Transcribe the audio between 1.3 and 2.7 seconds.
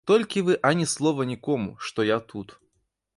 нікому, што я тут.